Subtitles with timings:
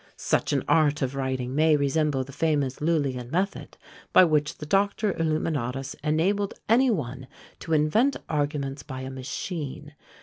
[0.17, 3.77] Such an art of writing may resemble the famous Lullian method,
[4.11, 7.27] by which the doctor illuminatus enabled any one
[7.59, 9.93] to invent arguments by a machine!